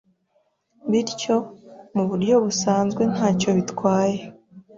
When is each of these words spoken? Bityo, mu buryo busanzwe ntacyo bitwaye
Bityo, 0.91 1.35
mu 1.95 2.03
buryo 2.09 2.35
busanzwe 2.45 3.03
ntacyo 3.13 3.49
bitwaye 3.57 4.19